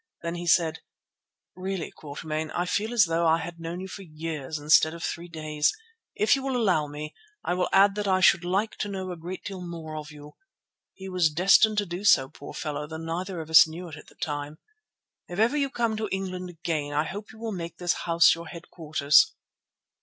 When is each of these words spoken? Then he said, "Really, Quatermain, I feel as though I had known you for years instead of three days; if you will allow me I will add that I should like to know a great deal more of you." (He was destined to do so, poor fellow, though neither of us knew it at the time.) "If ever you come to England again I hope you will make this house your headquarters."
Then 0.23 0.33
he 0.33 0.47
said, 0.47 0.79
"Really, 1.55 1.91
Quatermain, 1.91 2.49
I 2.55 2.65
feel 2.65 2.91
as 2.91 3.05
though 3.05 3.27
I 3.27 3.37
had 3.37 3.59
known 3.59 3.81
you 3.81 3.87
for 3.87 4.01
years 4.01 4.57
instead 4.57 4.95
of 4.95 5.03
three 5.03 5.27
days; 5.27 5.71
if 6.15 6.35
you 6.35 6.41
will 6.41 6.57
allow 6.57 6.87
me 6.87 7.13
I 7.43 7.53
will 7.53 7.69
add 7.71 7.93
that 7.93 8.07
I 8.07 8.19
should 8.19 8.43
like 8.43 8.77
to 8.77 8.87
know 8.89 9.11
a 9.11 9.15
great 9.15 9.43
deal 9.43 9.61
more 9.61 9.95
of 9.95 10.09
you." 10.09 10.33
(He 10.95 11.07
was 11.07 11.29
destined 11.29 11.77
to 11.77 11.85
do 11.85 12.03
so, 12.03 12.29
poor 12.29 12.55
fellow, 12.55 12.87
though 12.87 12.97
neither 12.97 13.41
of 13.41 13.51
us 13.51 13.67
knew 13.67 13.89
it 13.89 13.95
at 13.95 14.07
the 14.07 14.15
time.) 14.15 14.57
"If 15.27 15.37
ever 15.37 15.55
you 15.55 15.69
come 15.69 15.95
to 15.97 16.09
England 16.11 16.49
again 16.49 16.93
I 16.93 17.03
hope 17.03 17.31
you 17.31 17.37
will 17.37 17.51
make 17.51 17.77
this 17.77 17.93
house 18.09 18.33
your 18.33 18.47
headquarters." 18.47 19.35